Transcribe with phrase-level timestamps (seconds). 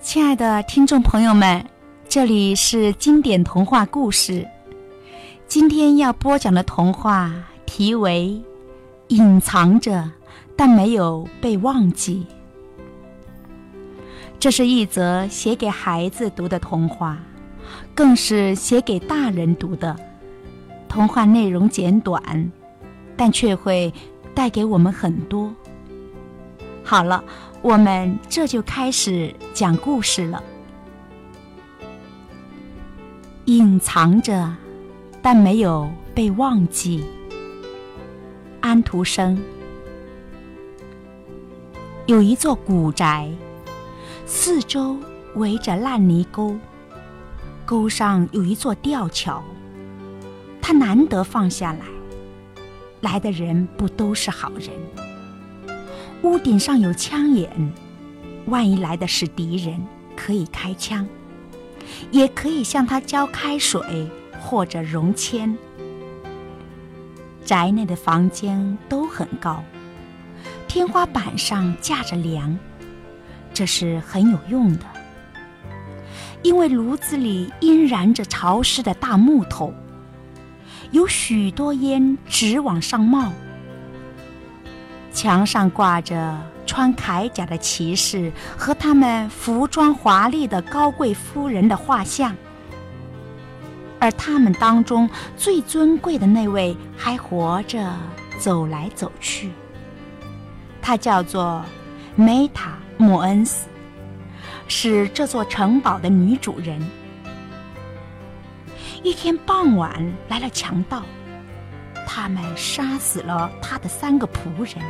[0.00, 1.64] 亲爱的听众朋友们，
[2.08, 4.46] 这里是经典童话故事。
[5.48, 7.32] 今天要播讲的童话
[7.66, 8.40] 题为
[9.14, 10.08] 《隐藏着
[10.56, 12.24] 但没有被忘记》。
[14.38, 17.18] 这是一则写给孩子读的童话，
[17.92, 19.96] 更是写给大人读的。
[20.88, 22.52] 童话内容简短，
[23.16, 23.92] 但却会
[24.32, 25.52] 带给我们很多。
[26.88, 27.22] 好了。
[27.60, 30.42] 我们这就开始讲故事了。
[33.44, 34.54] 隐藏着，
[35.20, 37.04] 但没有被忘记。
[38.60, 39.38] 安徒生
[42.06, 43.28] 有一座古宅，
[44.24, 44.96] 四周
[45.34, 46.56] 围着烂泥沟，
[47.66, 49.42] 沟上有一座吊桥。
[50.62, 51.80] 他难得放下来，
[53.00, 54.70] 来的人不都是好人。
[56.22, 57.48] 屋顶上有枪眼，
[58.46, 59.80] 万一来的是敌人，
[60.16, 61.06] 可以开枪，
[62.10, 64.10] 也可以向他浇开水
[64.40, 65.56] 或者融铅。
[67.44, 69.62] 宅内的房间都很高，
[70.66, 72.58] 天花板上架着梁，
[73.54, 74.84] 这是很有用的，
[76.42, 79.72] 因为炉子里阴燃着潮湿的大木头，
[80.90, 83.32] 有许多烟直往上冒。
[85.18, 92.36] 墙上挂着穿铠甲的骑士和他们服装华丽的高贵夫人的画像，
[93.98, 97.92] 而他们当中最尊贵的那位还活着，
[98.38, 99.50] 走来走去。
[100.80, 101.64] 他叫做
[102.14, 103.66] 梅塔莫恩斯，
[104.68, 106.80] 是这座城堡的女主人。
[109.02, 109.90] 一天傍晚
[110.28, 111.02] 来了强盗，
[112.06, 114.80] 他们杀死了他的三个仆人。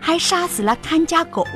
[0.00, 1.46] 还杀死了看家狗。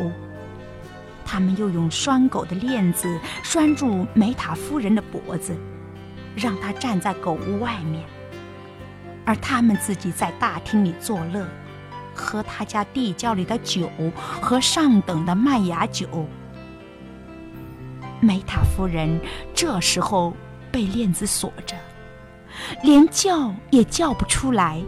[1.25, 5.57] 他们又用拴狗的链子拴住梅塔夫人的脖子，
[6.37, 8.05] 让她站在狗屋外面，
[9.25, 11.47] 而他们自己在大厅里作乐，
[12.15, 13.89] 喝他家地窖里的酒
[14.43, 16.29] 和上等的麦芽酒。
[18.21, 19.19] 梅塔夫人
[19.55, 20.35] 这时候
[20.71, 21.75] 被链子锁着，
[22.83, 24.83] 连叫也叫不出来。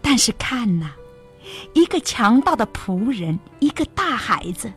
[0.00, 0.92] 但是看呐。
[1.74, 4.72] 一个强盗的仆人，一个大孩子，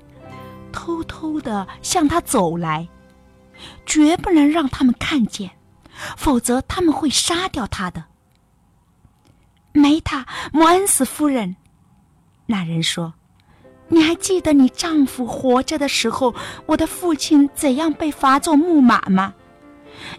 [0.72, 2.88] 偷偷的向他走来，
[3.86, 5.50] 绝不能让他们看见，
[6.16, 8.06] 否则他们会杀掉他的。
[9.72, 11.56] 梅塔莫恩斯夫人，
[12.46, 13.14] 那人说
[13.88, 16.34] ：“你还记得你丈夫活着的时候，
[16.66, 19.34] 我的父亲怎样被罚做木马吗？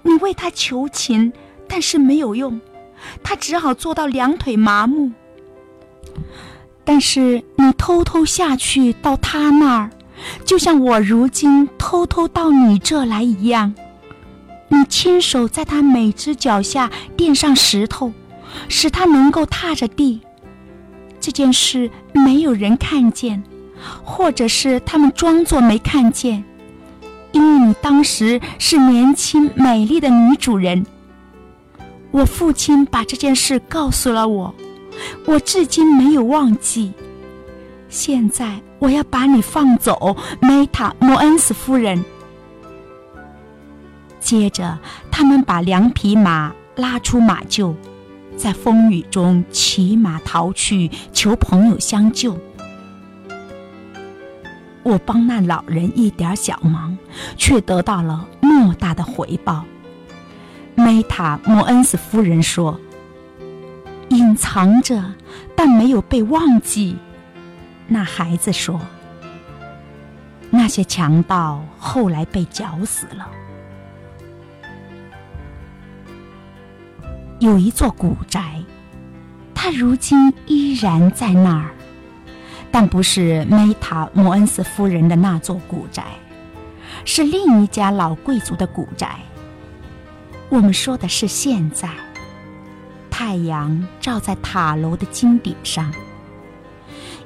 [0.03, 1.33] 你为他求情，
[1.69, 2.61] 但是没有用，
[3.23, 5.11] 他只好做到两腿麻木。”
[6.85, 9.91] 但是你偷偷下去到他那儿，
[10.45, 13.75] 就像我如今偷偷到你这来一样。
[14.69, 18.13] 你亲手在他每只脚下垫上石头，
[18.69, 20.21] 使他能够踏着地。
[21.21, 23.43] 这件事没有人看见，
[24.03, 26.45] 或者是他们装作没看见，
[27.33, 30.87] 因为你当时是年轻美丽的女主人。
[32.11, 34.55] 我父亲把这件事告诉了我。
[35.27, 36.93] 我至今没有忘记。
[37.89, 42.05] 现在我要把你放走，梅塔莫恩斯夫人。
[44.21, 44.79] 接着，
[45.11, 47.75] 他们把两匹马拉出马厩，
[48.37, 52.39] 在风雨中骑马逃去，求朋友相救。
[54.83, 56.97] 我帮那老人一点小忙，
[57.37, 59.65] 却得到了莫大的回报。
[60.77, 62.79] 梅塔莫恩斯夫人说。
[64.11, 65.03] 隐藏着，
[65.57, 66.97] 但没有被忘记。
[67.87, 68.81] 那孩子说
[70.51, 73.29] ：“那些强盗后来被绞死了。
[77.39, 78.57] 有一座古宅，
[79.55, 81.71] 它如今依然在那儿，
[82.71, 86.05] 但不是梅塔莫恩斯夫人的那座古宅，
[87.05, 89.21] 是另一家老贵族的古宅。
[90.49, 91.89] 我们说的是现在。”
[93.23, 95.93] 太阳照在塔楼的金顶上，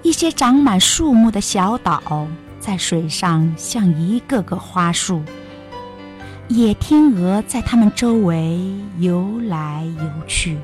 [0.03, 2.27] 一些长满树木的小岛
[2.59, 5.23] 在水上像一个个花树，
[6.49, 8.61] 野天鹅在它们周围
[8.99, 10.59] 游来游去。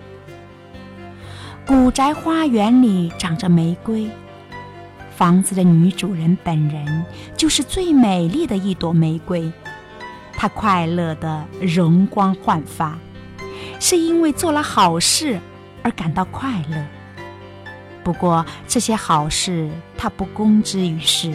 [1.64, 4.10] 古宅花园里长着玫瑰，
[5.14, 7.04] 房子的女主人本人
[7.36, 9.52] 就是最美丽的一朵玫瑰，
[10.32, 12.98] 她快乐的容光焕发。
[13.80, 15.40] 是因为做了好事
[15.82, 16.86] 而感到快乐。
[18.04, 21.34] 不过这些好事他不公之于世，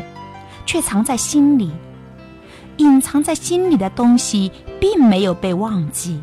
[0.66, 1.72] 却藏在心里，
[2.78, 6.22] 隐藏在心里的东西并没有被忘记，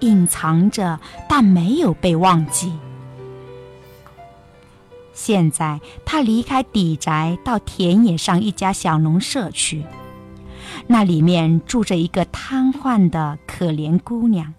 [0.00, 2.72] 隐藏着但没有被忘记。
[5.12, 9.84] 现在他离开底宅，到田野上一家小农舍去。
[10.86, 14.54] 那里面住着一个瘫痪的可怜姑娘。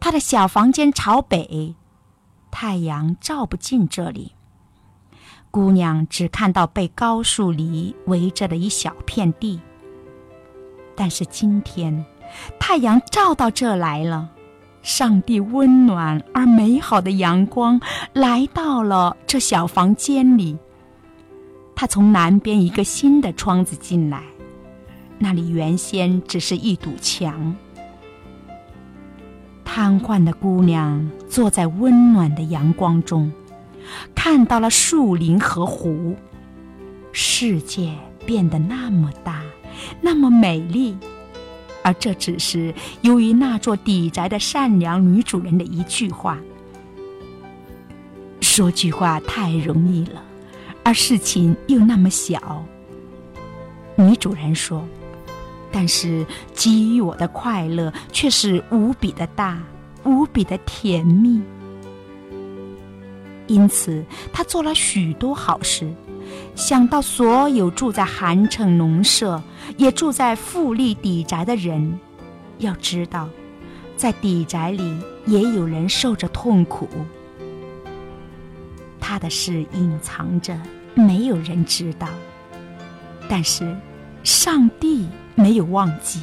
[0.00, 1.76] 他的小房间朝北，
[2.50, 4.32] 太阳照不进这里。
[5.50, 9.60] 姑娘只看到被高树篱围着的一小片地。
[10.96, 12.04] 但是今天，
[12.58, 14.30] 太阳照到这来了。
[14.82, 17.78] 上帝温暖而美好的阳光
[18.14, 20.56] 来到了这小房间里。
[21.76, 24.22] 他从南边一个新的窗子进来，
[25.18, 27.54] 那里原先只是一堵墙。
[29.72, 33.30] 瘫痪的姑娘坐在温暖的阳光中，
[34.16, 36.16] 看到了树林和湖，
[37.12, 37.94] 世界
[38.26, 39.42] 变得那么大，
[40.00, 40.98] 那么美丽。
[41.84, 46.36] 而这只是由于那座底宅的善良女主人的一句话。
[48.40, 50.20] 说句话太容易了，
[50.82, 52.66] 而事情又那么小。
[53.94, 54.84] 女主人说
[55.72, 59.62] ：“但是给予我的快乐却是无比的大，
[60.04, 61.40] 无比的甜蜜。
[63.46, 65.92] 因此，他做了许多好事。”
[66.54, 69.42] 想到所有住在韩城农舍，
[69.76, 71.98] 也住在富丽底宅的人，
[72.58, 73.28] 要知道，
[73.96, 74.96] 在底宅里
[75.26, 76.88] 也有人受着痛苦。
[79.00, 80.56] 他的事隐藏着，
[80.94, 82.06] 没有人知道。
[83.28, 83.76] 但是，
[84.22, 85.08] 上帝
[85.40, 86.20] 没有忘记，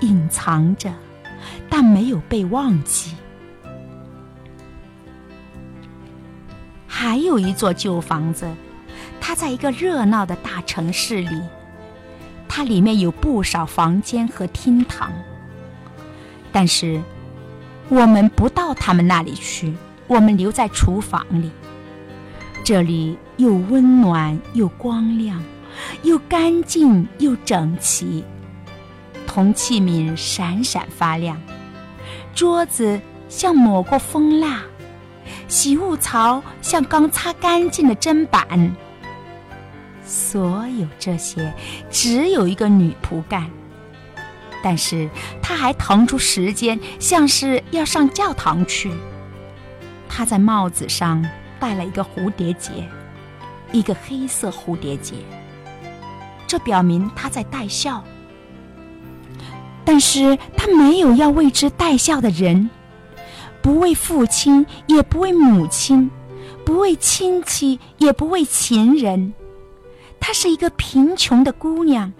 [0.00, 0.92] 隐藏着，
[1.70, 3.14] 但没有被忘记。
[6.86, 8.50] 还有一座旧房子。
[9.24, 11.40] 它在一个热闹的大城市里，
[12.48, 15.12] 它里面有不少房间和厅堂。
[16.50, 17.00] 但是，
[17.88, 19.72] 我们不到他们那里去，
[20.08, 21.52] 我们留在厨房里。
[22.64, 25.40] 这里又温暖又光亮，
[26.02, 28.24] 又干净又整齐，
[29.26, 31.40] 铜器皿闪闪发亮，
[32.34, 34.62] 桌子像抹过蜂蜡，
[35.48, 38.74] 洗物槽像刚擦干净的砧板。
[40.04, 41.54] 所有这些，
[41.90, 43.48] 只有一个女仆干。
[44.62, 45.08] 但是
[45.40, 48.92] 她还腾出时间，像是要上教堂去。
[50.08, 51.24] 她在帽子上
[51.58, 52.70] 戴了一个蝴蝶结，
[53.72, 55.14] 一个黑色蝴蝶结，
[56.52, 58.04] 这表明他在带孝。
[59.86, 62.68] 但是他没有要为之带孝的人，
[63.62, 66.10] 不为父亲，也不为母亲，
[66.62, 69.32] 不为亲戚，也不为情人。
[70.20, 72.12] 她是一个贫穷的姑娘，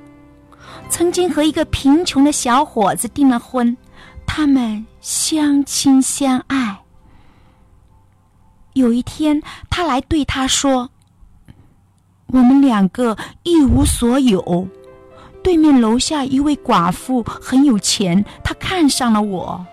[0.89, 3.77] 曾经和一个贫穷的小伙子订了婚，
[4.27, 6.81] 他们相亲相爱。
[8.73, 10.89] 有一天，他来对她说
[12.33, 14.67] ：“我们两个一无所有。
[15.45, 19.65] 对面楼下一位寡妇很有钱，她看上了我，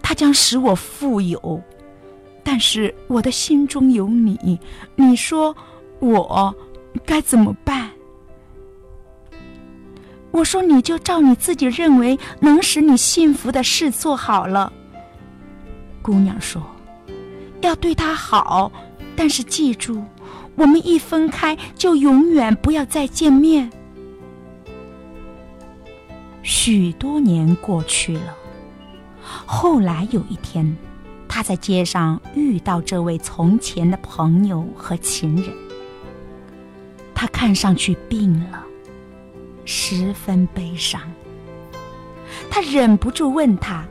[0.00, 1.62] 她将使我富有。
[2.42, 4.58] 但是我的心中有你，
[4.94, 5.54] 你说
[5.98, 6.54] 我。”
[7.04, 7.90] 该怎么办？
[10.30, 14.72] 我说，你就照你自己认为能使你幸福的事做好了。
[16.00, 16.62] 姑娘说
[17.60, 18.72] ：“要对他好，
[19.14, 20.02] 但是记住，
[20.56, 23.70] 我们一分开就永远不要再见面。”
[26.42, 28.34] 许多年过去了，
[29.44, 30.76] 后来有一天，
[31.28, 35.52] 他在街上遇到这位从前的朋友和情人。
[37.14, 38.64] 他看上去病了，
[39.64, 41.00] 十分悲伤。
[42.50, 43.84] 他忍不住问他：“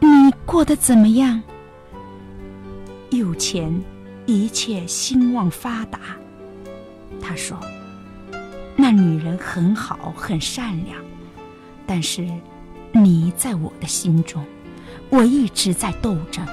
[0.00, 1.42] 你过得怎么样？
[3.10, 3.82] 有钱，
[4.26, 5.98] 一切兴旺发达。”
[7.20, 7.58] 他说
[8.76, 11.02] ：“那女人很好，很善良，
[11.86, 12.28] 但是
[12.92, 14.44] 你在我的心中，
[15.10, 16.46] 我一直在斗争。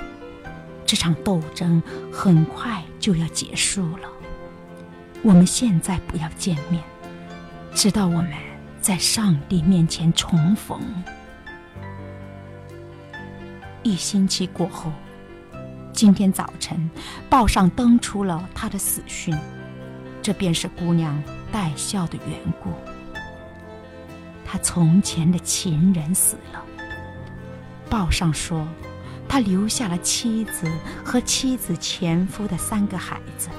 [0.86, 4.10] 这场斗争很快就要结束了。”
[5.24, 6.84] 我们现在不要见面，
[7.76, 8.34] 直到我们
[8.82, 10.82] 在上帝面前重逢。
[13.84, 14.92] 一星期过后，
[15.94, 16.90] 今天早晨
[17.30, 19.38] 报上登出了他的死讯，
[20.22, 21.22] 这便是姑娘
[21.52, 22.70] 带孝的缘故。
[24.46, 26.66] 他从前的情人死了，
[27.90, 28.68] 报上说
[29.28, 30.70] 他留下了妻子
[31.06, 33.50] 和妻子前夫的三个孩子。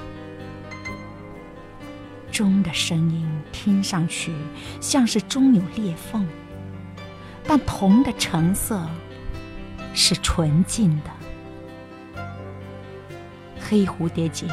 [2.31, 4.33] 钟的声音听上去
[4.81, 6.27] 像是钟有裂缝，
[7.47, 8.85] 但铜的成色
[9.93, 11.11] 是纯净的。
[13.73, 14.45] 黑蝴蝶结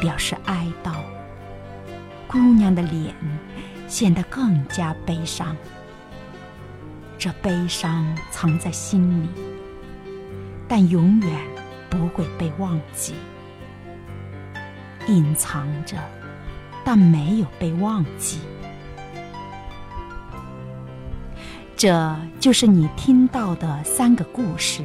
[0.00, 0.94] 表示哀悼，
[2.26, 3.14] 姑娘的脸
[3.86, 5.56] 显得更加悲伤。
[7.16, 9.28] 这悲伤藏在心里，
[10.66, 11.30] 但永远
[11.88, 13.14] 不会被忘记，
[15.06, 15.96] 隐藏着。
[16.84, 18.40] 但没有被忘记，
[21.76, 24.82] 这就是你听到的三个故事，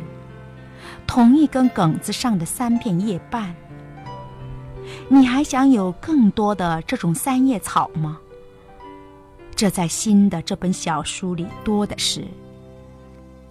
[1.08, 3.56] 同一根梗子上的三片叶瓣。
[5.08, 8.20] 你还想有更多的这种三叶草吗？
[9.56, 12.26] 这在新的这本小书里多的是，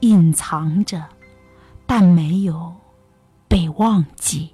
[0.00, 1.05] 隐藏着，
[1.87, 2.75] 但没有
[3.47, 4.50] 被忘记。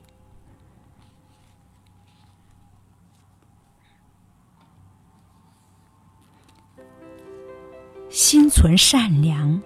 [8.09, 9.61] 心存善良，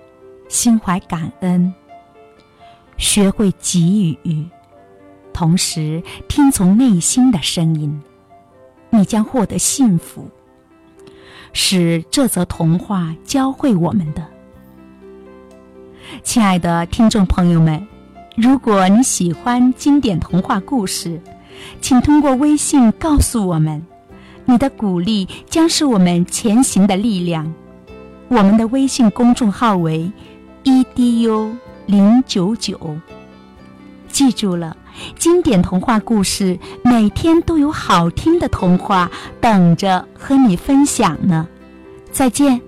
[0.48, 1.72] 心怀感恩，
[2.96, 4.48] 学会给予，
[5.38, 8.02] 同时听从内心的声音，
[8.90, 10.28] 你将获得幸福。
[11.52, 14.26] 是这则童话教会我们的。
[16.24, 17.86] 亲爱的听众朋友们，
[18.34, 21.20] 如果你喜欢经典童话故事，
[21.80, 23.86] 请通过微信告诉我们，
[24.44, 27.54] 你的鼓励将是我们前行的力量。
[28.26, 30.10] 我们的微信公众号为
[30.64, 31.52] “edu
[31.86, 32.98] 零九九”，
[34.10, 34.76] 记住了，
[35.18, 41.46] 经典童话故事每天都有好听的童话等着和你分享呢。
[42.10, 42.67] 再见。